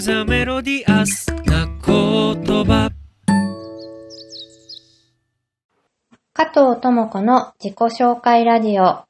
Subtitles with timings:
[0.00, 1.74] ザメロディアスな言
[2.64, 2.90] 葉
[6.32, 9.02] 加藤智子の自己紹介ラジオ。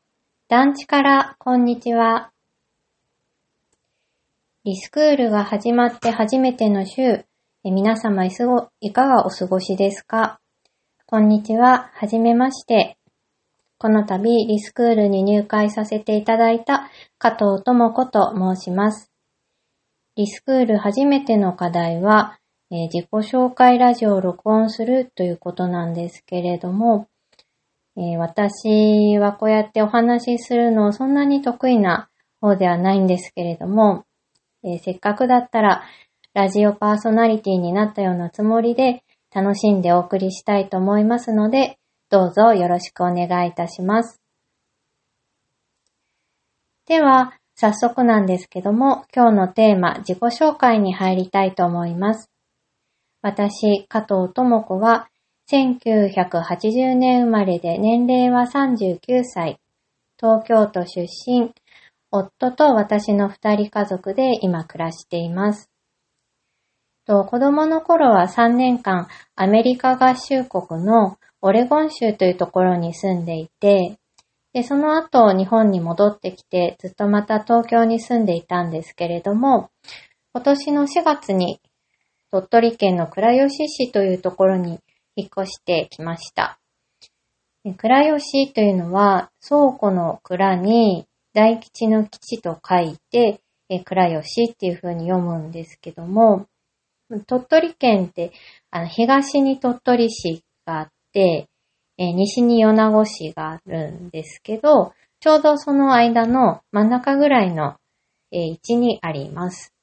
[0.49, 2.31] 団地からこんにちは。
[4.65, 7.27] リスクールが始まって初めての週、
[7.65, 8.31] 皆様い
[8.93, 10.41] かがお過ごしですか？
[11.05, 12.97] こんにちは、はじめまして。
[13.77, 19.13] この度、リスクールに入会させていただいた加藤智子と申します。
[20.19, 22.41] リスクール初めての課題は、
[22.73, 27.07] えー、自己紹介ラジオを録音するということなんですけれども、
[27.97, 32.09] えー、私はこうやってお話しするのをそんなに得意な
[32.41, 34.07] 方ではないんですけれども、
[34.65, 35.85] えー、せっかくだったら
[36.35, 41.79] ラジオパーソナリティになったようなつもりで楽しんでお送りしたいと思いますので、
[42.11, 44.21] どうぞよろしくお願いいたします。
[46.87, 52.31] では、早速なんですけども、今日のテーマ、自己紹介に入りたいと思います。
[53.21, 55.09] 私、加藤智子は、
[55.51, 59.59] 1980年生まれで年齢は39歳、
[60.21, 61.53] 東京都出身、
[62.13, 65.69] 夫と私の二人家族で今暮らしています。
[67.07, 73.99] と子供の頃は3年間アメリカ合衆国のオレゴン州というところに住んでいて、
[74.59, 79.71] で、その後日本に戻ってきてずっとまた東京に住んでいたんですけれども、
[80.35, 81.61] 今年の4月に
[82.33, 84.81] 鳥取県の倉吉市というところに
[85.15, 86.59] 引っ越してきました。
[87.77, 93.41] 倉吉というのは倉庫の蔵に大吉の吉と書いて、
[93.85, 96.49] 倉吉っていう風に読むんですけども、
[97.29, 98.33] 鳥取県って
[98.73, 101.47] あの東に鳥取市があって、
[101.99, 107.77] えー、西に米子市があるんですけど、ちょうどその間の真ん中ぐらいの、
[108.31, 109.75] えー、位置にあります、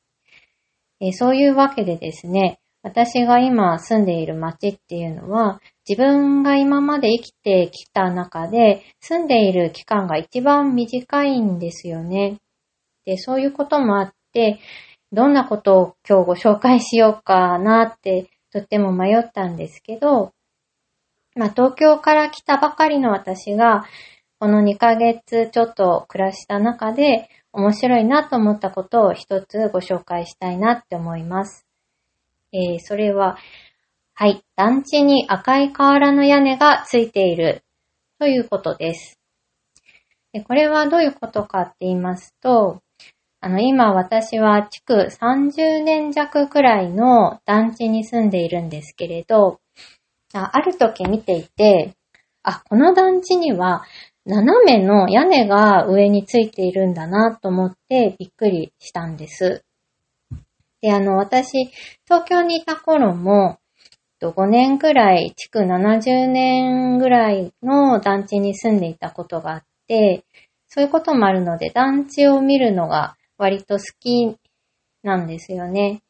[1.02, 12.38] えー、そういうわけでですね、私が今住んでいる町っていうのは、自分が今まで生きてきた中で、住んでいる期間が一番短いんですよね。
[13.06, 14.60] で、そういうこともあって、
[15.12, 20.35] どんなことを今日ご紹介しようかなってとっても迷ったんですけど、
[21.36, 23.86] まあ、東京から来たばかりの私が、
[24.40, 31.66] この2ヶ月ちょっと暮らした中で面白いなと思ったことを一つご紹介したいなって思います。
[32.54, 33.38] えー、それは、
[34.14, 37.64] はい、団地に赤い瓦の屋根がついている
[38.18, 39.20] ということです。
[40.32, 42.82] でこれはどういうことかって言いますと、
[43.42, 49.60] あの、今私は築30年弱くらいの団地に住んでいるんですけれど、
[50.38, 51.96] ある時見ていて、
[52.44, 53.84] あ、この団地には
[54.26, 59.64] 斜めの屋根が上についているんだなと思ってびっくりしたんです。
[60.82, 61.66] で、あの、私、
[62.06, 63.58] 東京にいた頃も、
[64.22, 70.24] 5年くらい、築70年ぐらいの団地に住んでいたことがあって、
[70.68, 74.36] そういうこともあるので、団地を見るのが割と好き
[75.04, 76.02] なんですよね。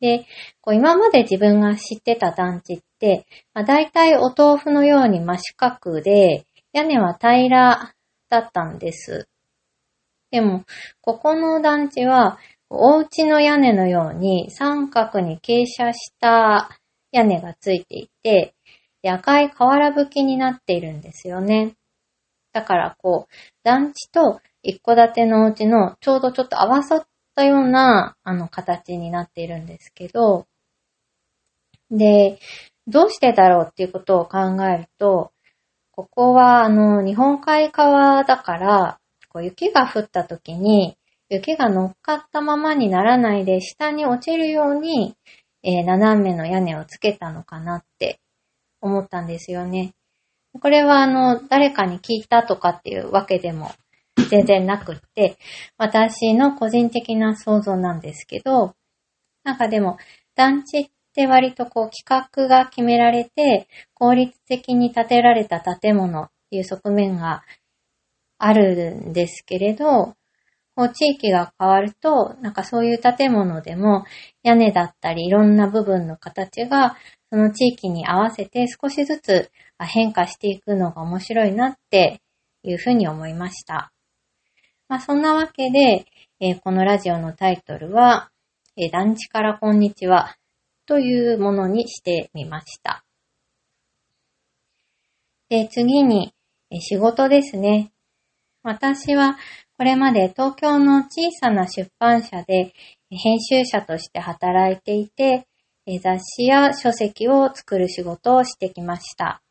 [0.00, 0.26] で、
[0.60, 7.94] こう今まで自分が知ってた団地って、まあ、大体お豆腐のように真四角で、屋根は平ら
[8.28, 9.28] だったんです。
[10.30, 10.64] でも、
[11.00, 16.68] ここの団地は、お家の屋根のように三角に傾斜した
[17.12, 18.54] 屋根がついていて、
[19.08, 21.74] 赤い瓦吹きになっているんですよね。
[22.52, 30.46] だからこう、団地と一戸建てのお家のちょうどちょっと合わさったような、あの、形になっているんですけど、
[31.90, 32.38] で、
[32.88, 35.32] どうしてだろうっていうことを考えると、
[35.92, 38.98] ここは、あの、日本海側だから、
[39.28, 40.96] こう雪が降った時に、
[41.28, 45.16] 雪が乗っかったままにならないで、下に落ちるように、
[45.62, 48.20] えー、斜めの屋根をつけたのかなって
[48.80, 49.94] 思ったんですよね。
[50.60, 53.72] これは、あの、誰かに聞いたとかっていうわけでも
[54.28, 55.38] 全然なくって、
[55.78, 58.74] 私の個人的な想像なんですけど、
[59.44, 59.98] なんかでも、
[60.34, 67.42] 団地って割とこう企画が決められて、効率的に建てられた建物っていう側面が
[68.38, 70.14] あるんですけれど、
[70.76, 74.04] こう地域が変わると、なんかそういう建物でも
[74.42, 76.96] 屋根だったりいろんな部分の形が
[77.30, 82.20] その地域に合わせて少しずつ変化していくのが面白いなって
[82.62, 83.95] いうふうに思いました。
[84.88, 86.06] まあ、そんなわけで、
[86.38, 88.30] えー、このラジオのタイトルは、
[88.76, 90.36] えー、団地からこんにちは
[90.86, 93.04] というものにしてみました。
[95.48, 96.32] で、次に、
[96.70, 97.90] えー、仕事ですね。
[98.62, 99.38] 私は
[99.76, 102.72] これまで東京の小さな出版社で
[103.10, 105.46] 編集者として働いていて、
[106.00, 109.42] 雑誌や書籍を作る仕事をしてきました。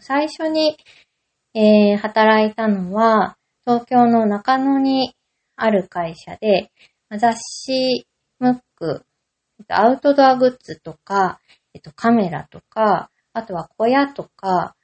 [0.00, 0.76] 最初に、
[1.54, 5.14] えー、働いたのは、東京の中野に
[5.56, 6.70] ある会社で、
[7.18, 8.06] 雑誌、
[8.38, 9.04] ムック、
[9.68, 11.40] アウトドアグッズとか、
[11.72, 14.76] えっと、カメラとか、あとは小屋とか、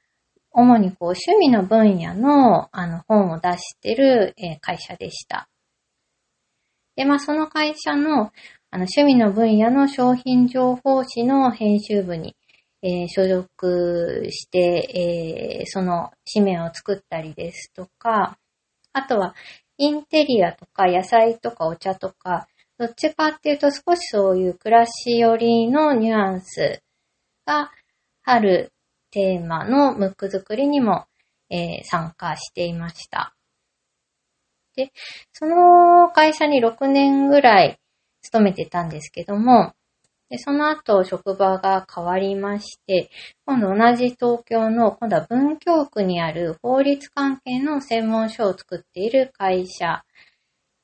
[0.51, 5.47] 主にこう趣味の分野のあの本を出してる、え、会社でした。
[6.95, 8.31] で、まあその会社の
[8.73, 12.35] あの趣味の分野の商品情報誌の編集部に、
[12.81, 18.37] えー、所属して、えー、その紙面を作ったりですとか、
[18.93, 19.35] あとは
[19.77, 22.47] インテリアとか野菜とかお茶とか、
[22.77, 26.81] どっちかっていうと少しそういう暮らし寄りのニュアンス
[27.45, 27.71] が
[28.23, 28.71] ある
[29.11, 31.05] テーマのムック作りにも、
[31.49, 33.35] えー、参加していました。
[34.75, 34.91] で、
[35.33, 37.79] その会社に6年ぐらい
[38.21, 39.73] 勤めてたんですけども、
[40.31, 43.11] でその後職場が変わりまして、
[43.45, 50.03] 今度同じ東京の、今度は文京区にある法律関係の専門書を作っている会社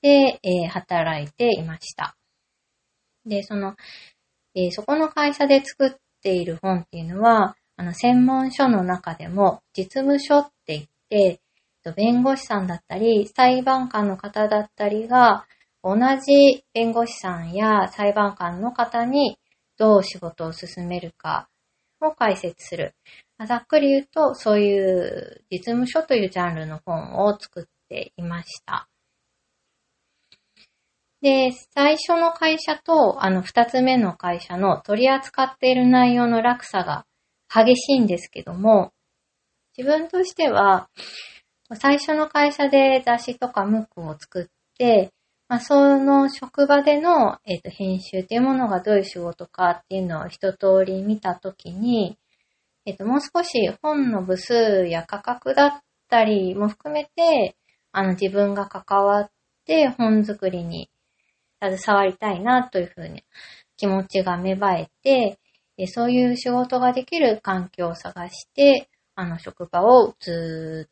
[0.01, 2.17] で、えー、働いていました。
[3.25, 3.77] で、その、
[4.53, 5.91] えー、そこの会社で作っ
[6.21, 11.39] ている本っていうのは、あの、専門書の中でも、実務書って言って、
[11.95, 15.45] 弁護士さんだったり、裁判官の方だったりが、
[15.87, 19.37] 同じ弁護士さんや裁判官の方に
[19.77, 21.47] どう仕事を進めるか
[22.01, 22.95] を解説する。
[23.47, 28.89] ざっくり言うと、そういう実務書というジャンルの本を作っていました。
[31.21, 37.05] で、最初の会社と、あの、二つ目の会社の取り扱っている内容の落差が
[37.49, 38.91] 激しいんですけども、
[39.77, 40.89] 自分としては、
[41.73, 44.45] 最初の会社で雑誌とかムックを作っ
[44.77, 45.11] て、
[45.49, 52.17] まあ、その職場での、えーと、編集っていうものがどういう仕事かっていうのを一通り見たときに、
[52.85, 57.55] え、ー、と、もう少し本の部数や価格だったりも含めて、
[57.93, 59.31] あの、自分が関わっ
[59.65, 60.89] て本作りに
[61.61, 63.23] 携わりたいなというふうに
[63.77, 65.39] 気持ちが芽生えて、
[65.87, 70.87] そういう仕事ができる環境を探して、あの、職場を移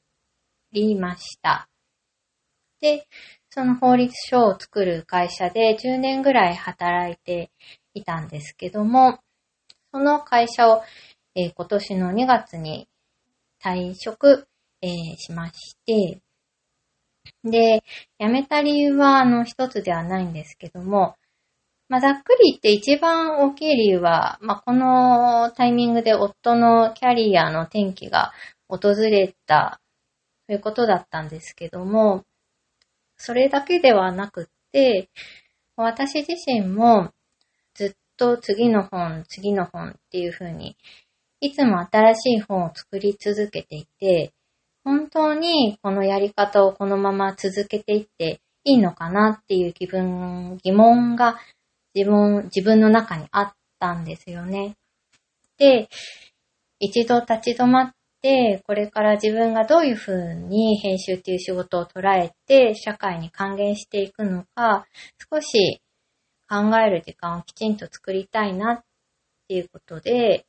[0.71, 1.67] りました。
[2.79, 3.07] で、
[3.55, 7.51] その法律書を作る会社で10年ぐらい働いて
[7.93, 9.19] いたんですけども、
[9.93, 10.83] その会社を、
[11.35, 12.89] えー、今年の2月に
[13.63, 14.45] 退職、
[14.81, 16.19] えー、しまして、
[17.45, 17.81] で、
[18.19, 21.15] 辞めた理由は、あの、一つではないんですけども、
[21.87, 28.33] まあ、ざっくり言って一番大きい理由は、まあ、このタイミングで夫のキャリアの転機が
[28.67, 29.79] 訪れた
[30.45, 32.25] ということだったんですけども、
[33.17, 35.09] それだけではなくって、
[35.75, 37.11] 私自身も
[37.73, 40.77] ずっと次の本、次の本っていう風に、
[41.41, 44.33] いつも新しい本を作り続けていて、
[44.83, 51.39] 本当にこのやり方をこのまま続けていっていいのかなっていう気分、疑問が
[51.93, 54.75] 自分、自分の中にあったんですよね。
[55.57, 55.89] で、
[56.79, 57.95] 一度立ち止まって、
[58.65, 64.87] これから自分がどういうふうに編集っていう仕事を捉えて、社会に還元していくのか、
[65.31, 65.81] 少し
[66.49, 68.83] 考える時間をきちんと作りたいなっ
[69.47, 70.45] ていうことで、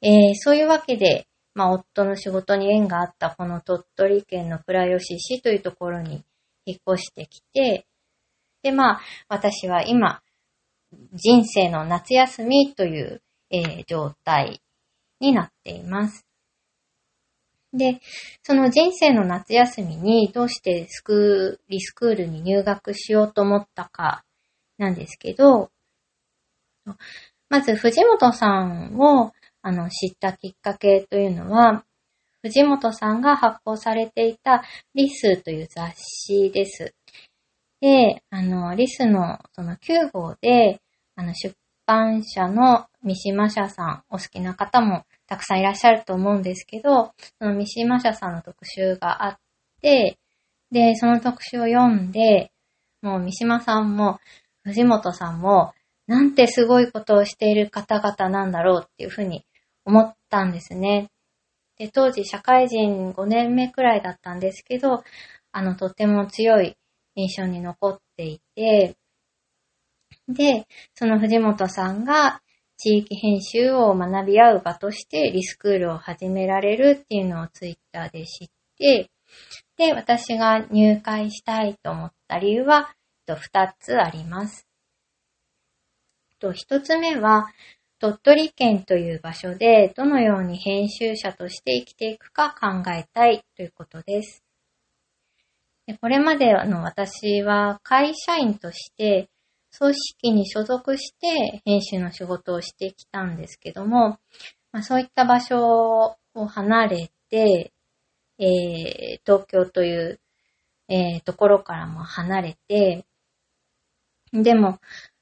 [0.00, 6.24] えー、そういうわけで、まあ、夫の仕事に縁があったこの鳥取県の倉吉市というところに
[6.66, 7.86] 引っ越してきて、
[8.62, 10.22] で、まあ、私は今、
[11.14, 14.60] 人生の夏休みという、えー、状態
[15.20, 16.26] になっています。
[17.72, 18.00] で、
[18.42, 24.24] その人生の夏休みにどうしてスクーリスクールに入学しようと思ったか
[24.78, 25.70] なんですけど、
[27.48, 31.84] まず藤本さんをあの知ったきっかけというのは、
[32.42, 34.64] 藤本さんが発行されていた
[34.94, 36.94] リスという雑誌です。
[37.80, 40.80] で、あの、リスのその9号で、
[41.14, 41.54] あの、出
[41.86, 49.38] 版社の三島社さん、お好きな方もたくさんいらっしゃると思うんですけど、その三島社さんの特集があっ
[49.80, 50.18] て、
[50.70, 52.52] で、その特集を読んで、
[53.00, 54.20] もう三島さんも
[54.62, 55.72] 藤本さんも、
[56.06, 59.46] なんてすごいことをしている方々なんだろうっていうふうに
[59.86, 61.08] 思ったんですね。
[61.78, 65.02] で、当時社会人5年目くらいだったんですけど、
[65.50, 66.76] あの、とても強い
[67.14, 68.96] 印象に残っていて、
[70.28, 72.42] で、その藤本さんが
[72.84, 79.08] 地域編集を学び合う場としてリスクールを始められるっていうのをツイッターで知って、
[79.76, 82.92] で、私が入会したいと思った理由は、
[83.28, 84.66] 二つあります。
[86.54, 87.46] 一つ目は、
[88.00, 94.42] 鳥取県という場所でどのように編集者として生きていくか考えたいということです。
[95.86, 99.28] でこれまでの私は会社員として
[99.78, 104.18] 組織に所属して編集の仕事をしてきたんですけども、
[104.70, 107.72] まあ、そういった場所を離れて、
[108.38, 110.20] えー、東京という、
[110.88, 113.06] えー、ところからも離れて、
[114.32, 114.78] でも、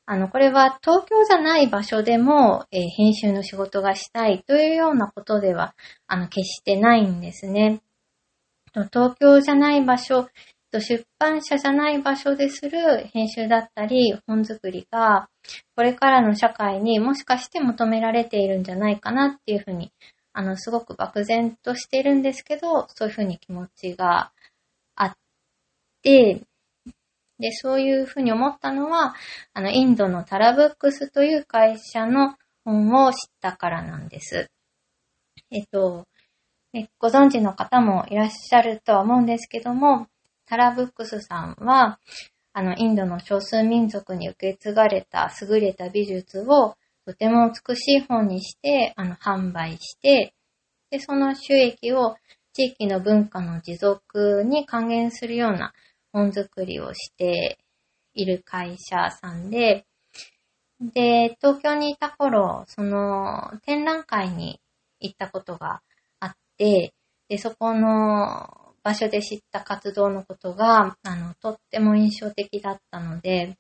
[0.07, 5.75] あの、これは東京じゃない場所でも、えー、編集の仕事がしたいというようなことでは、
[6.07, 7.81] あの、決してないんですね。
[8.73, 10.29] 東京じゃない場所、
[10.79, 15.29] 出版社じゃない場所でする編集だったり、本作りが、
[15.75, 19.91] これからの社会にもしかして求められているんじゃないかなっていうふうに、
[20.33, 24.31] あの、すごく漠然としてるんですけど、そういうふうに気持ちが
[24.95, 25.13] あっ
[26.03, 26.43] て、
[27.41, 29.15] で、そういうふうに思ったのは、
[29.55, 34.51] あの、インドのタラブックスという会社の本を知ったからなんです。
[35.51, 36.05] えっと、
[36.99, 40.07] ご存知の方もいらっしゃるとは思うんですけども、
[40.51, 42.01] タラブックスさんは、
[42.53, 46.75] あの、インドの少数民族に受け継がれた優れた美術を
[47.07, 50.35] とても美しい本にして、あの、販売して、
[50.91, 52.17] で、その収益を
[52.53, 55.73] 地域の文化の持続に還元するような
[56.13, 57.61] 本作りをして
[58.15, 59.87] いる会社さんで、
[60.81, 64.61] で、東京にいた頃、その展覧会に
[64.99, 65.81] 行ったことが
[66.19, 66.93] あって、
[67.29, 73.57] で、そこの場所で知った活動のことが、あの、とっても印象的だったので、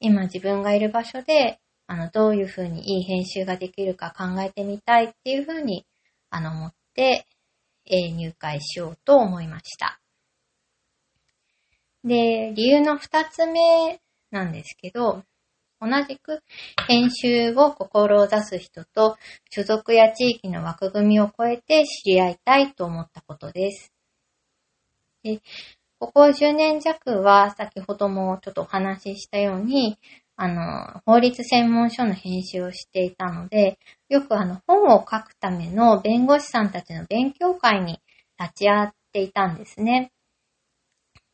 [0.00, 5.86] 今自分がいる場所で、あの、どういうふうにいい編集ができるか考えてみたいっていうふうに、
[6.30, 7.26] あの、思って、
[7.86, 10.00] えー、入会しようと思いました。
[12.04, 14.00] で、理由の二つ目
[14.30, 15.22] なんですけど、
[15.80, 16.42] 同じく
[16.88, 19.16] 編集を志す人と
[19.50, 23.95] 所属や地域の枠組みを超えて知り合いたいと思ったことです。
[25.34, 25.42] で
[25.98, 29.98] ここ10年弱は先ほどもちょっとお話ししたように、
[30.36, 33.78] あの、法律専門書の編集をしていたので、
[34.10, 38.02] よくあの本を書くための弁護士さんたちの勉強会に
[38.38, 40.12] 立ち会っていたんですね。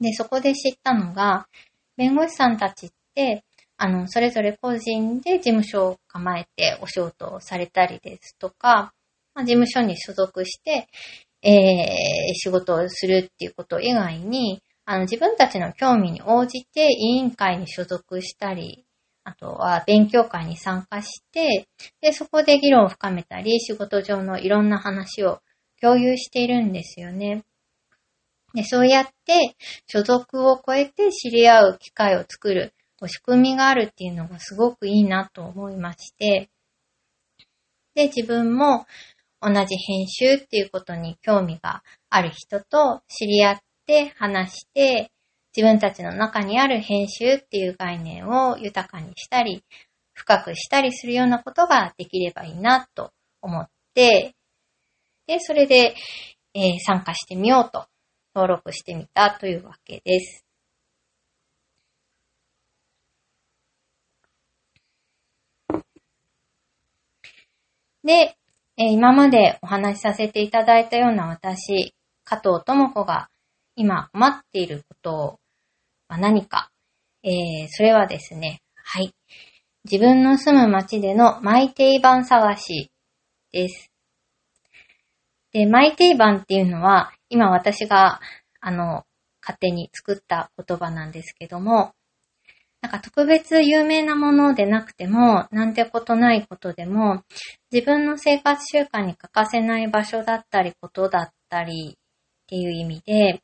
[0.00, 1.48] で、そこで知ったのが、
[1.96, 3.44] 弁護士さんたちって、
[3.76, 8.94] あの、それぞれ個人で事務所を構えてお仕事をされたりですとか、
[9.34, 10.86] まあ、事務所に所属して、
[11.42, 18.84] えー、仕事をするっていうこと以外に、あの、自分たちの興味に応じて委員会に所属したり、
[19.24, 21.68] あとは勉強会に参加して、
[22.00, 25.40] で、そこで議論を深めたり、仕事上のいろんな話を
[25.80, 27.44] 共有しているんですよね。
[28.54, 29.56] で、そうやって
[29.86, 32.74] 所属を超えて知り合う機会を作る
[33.06, 36.50] 仕組みがあるっていうのがすごくいいなと思いまして、
[37.94, 38.86] で、自分も
[39.42, 45.10] 同じ編集っていうことに興味がある人と知り合って話して、
[45.54, 49.64] 自分たちの中にある編集っていう概念を豊かにしたり、
[50.14, 54.34] 深くしたりするようなことができればいいなと思って、
[55.26, 55.94] で、それで、
[56.54, 57.86] えー、参加してみようと
[58.34, 60.44] 登録してみたというわけです。
[68.04, 68.36] で、
[68.76, 73.28] え今までお話しさせていただいたような私、加藤智子が
[73.74, 75.40] 今困っていること
[76.08, 76.70] は何か、
[77.22, 79.12] えー、それはですね、はい。
[79.84, 82.90] 自分の住む町でのマイテイバン探し
[83.52, 83.90] です。
[85.52, 88.20] で、マイテイバンっていうのは、今私が、
[88.60, 89.04] あの、
[89.42, 91.92] 勝手に作った言葉なんですけども、
[92.82, 97.22] なんか特別有名なものでなくても、なんてことないことでも、
[97.70, 103.40] 自分の生活習慣に欠かせない場所だったり、ことだったりっていう意味で、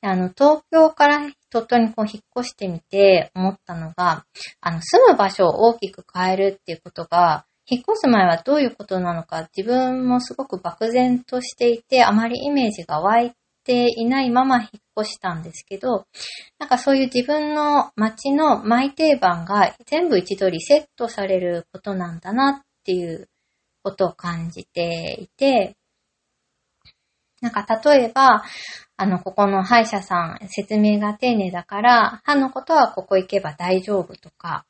[0.00, 4.24] あの、東京から鳥取にこう引っ越してみて思ったのが、
[4.62, 13.34] あの、住む場所を大きく変えるっていうことが、引っ越す前はどういうことなのか自分もすごく漠然としていて、あまりイメージが湧い
[13.66, 14.68] ていないまま引っ
[15.00, 16.06] 越したんですけど、
[16.58, 23.28] なんかそういう自分の街のマイ定番が全部一度リセットされることなんだなっていう
[23.82, 25.76] ことを感じていて、
[27.40, 28.44] なんか例えば、
[28.96, 34.64] あの、ここの歯医者さん説明が丁寧だから、歯のことはここ行けば大丈夫とか、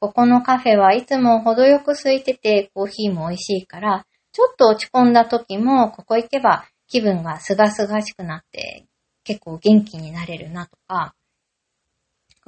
[0.00, 8.84] ここのカフェはいつも程よく空いててコーヒーも美味しいから、ちょっと落ち込んだ時も、ここ行けば気分がすがすがしくなって
[9.24, 11.14] 結構元気になれるなとか、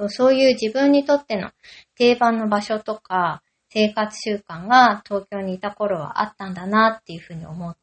[0.09, 1.49] そういう自分にとっての
[1.95, 7.75] 定番の場所とか生活習慣が東京にいた頃はあったんだなっていうふうに思っ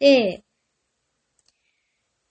[0.00, 0.42] て、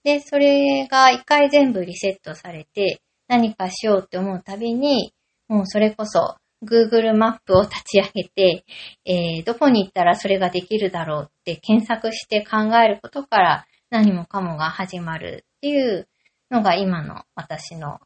[0.04, 5.14] で、それが一回全部リセットされて何かしようって思うたびに、
[5.48, 8.64] もうそれこそ Google マップを立ち上げて、
[9.06, 16.08] えー、どこに行ったらそれができるだろうって検索して考えることから何もかもが始まるっていう
[16.50, 18.00] のが今の私の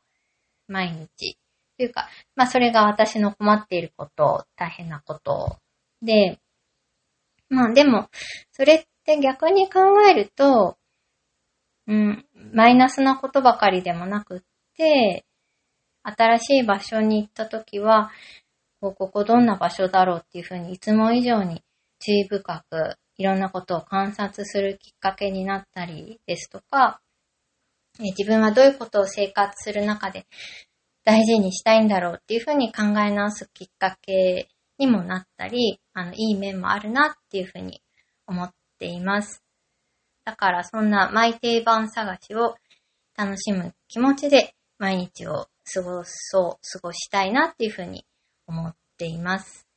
[0.68, 1.38] 毎日。
[1.76, 5.58] というか、まあそれが私の困っていること、大変なこと
[6.02, 6.38] で、
[7.48, 8.08] まあでも、
[8.52, 10.76] それって逆に考えると、
[11.86, 14.40] うん、マイナスなことばかりでもなくっ
[14.76, 15.24] て、
[16.02, 18.10] 新しい場所に行ったときは、
[18.80, 21.62] ここどんな場所だろうっていうふうにいつも以上に
[22.00, 27.00] 注意深くいろんなことを観察するきっかけになったりですとか、
[27.98, 30.26] 自分はどういうことを生活する中で
[31.04, 37.82] 大事にしたいんだろうっていうふうに考え直すきっかけにもなったり、あの、いい面もあるなっていうふうに
[38.26, 39.42] 思っています。
[40.24, 42.56] だからそんなマイ定番探しを
[43.16, 48.06] 楽しむ気持ちで毎日を過ごそう、過ごしたいなっていうふうに
[48.46, 49.71] 思っています。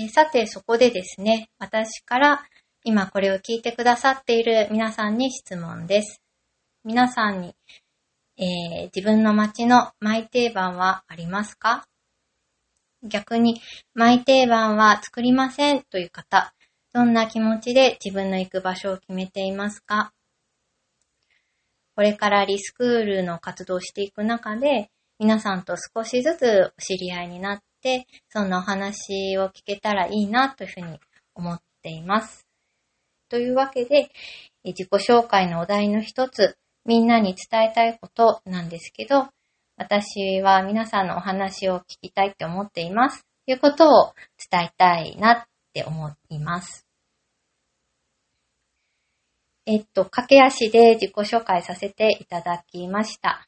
[0.00, 2.44] えさて、そこでですね、私から
[2.84, 6.22] 今これを聞いてくださっている皆さんに質問です。
[6.84, 7.56] 皆さんに、
[8.36, 11.84] えー、自分の街のマイ定番はありますか？
[13.02, 13.60] 逆に、
[13.94, 16.54] マイ定番は作りませんという方、
[16.92, 20.12] どんな気持ちで自分の行く場所を決めていますか？
[21.96, 27.58] これからリスクールの活動をしていく中で、皆さんと少しずつお知り合いになっ、
[28.28, 31.00] そんなお話を聞けたらいいなというふうに
[31.34, 32.46] 思っています。
[33.28, 34.10] というわけで、
[34.64, 39.28] 自己紹介のお題の一つ、みんなに伝えたいことなんですけど、
[39.76, 43.26] 私は皆さんのお話を聞きたいって思っています。
[43.46, 44.14] ということを
[44.50, 46.86] 伝えたいなって思います。
[49.66, 53.47] えっと、駆け足で自己紹介させていただきました。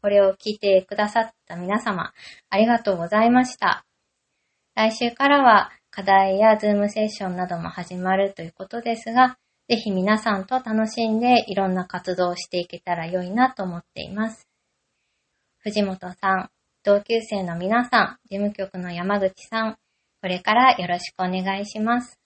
[0.00, 2.12] これを聞いてくださった皆様、
[2.48, 3.84] ありがとうございました。
[4.74, 14.48] 来週からは課題やズームセッションなども始まるということですが、ぜひ皆さんと楽しんでいろんな活動をしていけたら良いなと思っています。
[15.58, 16.50] 藤本さん、
[16.82, 19.76] 同級生の皆さん、事務局の山口さん、
[20.22, 22.18] これからよろしくお願いします。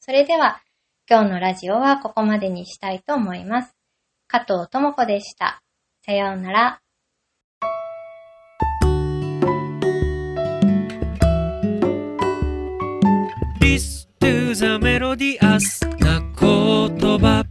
[0.00, 0.60] それでは、
[1.08, 3.74] 今日のラジオはここまでにしたいと思います。
[4.26, 5.62] 加藤智子でした。
[6.04, 6.81] さようなら。
[13.62, 17.41] Listen to the melodious な言葉